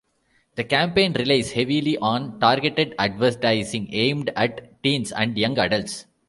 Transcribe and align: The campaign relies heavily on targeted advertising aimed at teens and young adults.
The 0.55 0.63
campaign 0.63 1.13
relies 1.13 1.51
heavily 1.51 1.95
on 1.99 2.39
targeted 2.39 2.95
advertising 2.97 3.89
aimed 3.93 4.31
at 4.35 4.81
teens 4.81 5.11
and 5.11 5.37
young 5.37 5.59
adults. 5.59 6.07